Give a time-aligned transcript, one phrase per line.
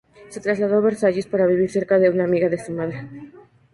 [0.29, 3.07] Se trasladó a Versalles para vivir cerca de una amiga de su madre.